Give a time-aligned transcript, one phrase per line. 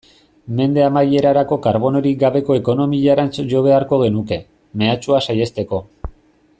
[0.59, 4.41] Mende amaierarako karbonorik gabeko ekonomiarantz jo beharko genuke,
[4.83, 5.85] mehatxua saihesteko.